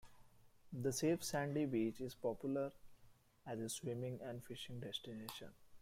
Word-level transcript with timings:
The 0.73 0.91
safe 0.91 1.23
sandy 1.23 1.67
beach 1.67 2.01
is 2.01 2.15
popular 2.15 2.71
as 3.45 3.59
a 3.59 3.69
swimming 3.69 4.19
and 4.23 4.43
fishing 4.43 4.79
destination. 4.79 5.49